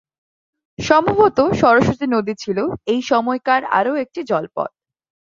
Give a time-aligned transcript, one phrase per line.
[0.79, 2.57] সম্ভবত, সরস্বতী নদী ছিল
[2.85, 4.69] এই সময়কার আরও একটি জলপথ।